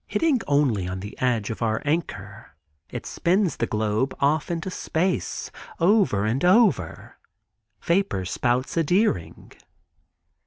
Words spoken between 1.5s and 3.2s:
of our anchor, ice, it